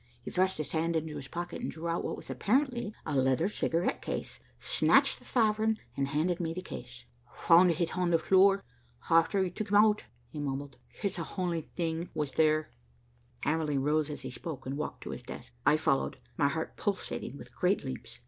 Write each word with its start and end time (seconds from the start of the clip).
He 0.23 0.31
thrust 0.31 0.57
his 0.57 0.71
hand 0.71 0.95
into 0.95 1.15
his 1.15 1.27
pocket, 1.27 1.61
and 1.61 1.69
drew 1.69 1.87
out 1.87 2.03
what 2.03 2.17
was 2.17 2.31
apparently 2.31 2.91
a 3.05 3.15
leather 3.15 3.47
cigarette 3.47 4.01
case, 4.01 4.39
snatched 4.57 5.19
the 5.19 5.25
sovereign, 5.25 5.77
and 5.95 6.07
handed 6.07 6.39
me 6.39 6.55
the 6.55 6.63
case. 6.63 7.05
'Found 7.35 7.73
h'it 7.73 7.89
h'on 7.91 8.09
the 8.09 8.17
floor, 8.17 8.63
h'after 9.11 9.43
we 9.43 9.51
took 9.51 9.67
'im 9.71 9.75
h'out,' 9.77 10.05
he 10.31 10.39
mumbled. 10.39 10.77
'H'it's 11.03 11.17
the 11.17 11.23
h'only 11.25 11.69
think 11.75 12.09
was 12.15 12.31
there.'" 12.31 12.71
Hamerly 13.43 13.77
rose 13.77 14.09
as 14.09 14.21
he 14.23 14.31
spoke 14.31 14.65
and 14.65 14.75
walked 14.75 15.03
to 15.03 15.11
his 15.11 15.21
desk. 15.21 15.53
I 15.67 15.77
followed, 15.77 16.17
my 16.35 16.47
heart 16.47 16.77
pulsating 16.77 17.37
with 17.37 17.55
great 17.55 17.83
leaps. 17.83 18.17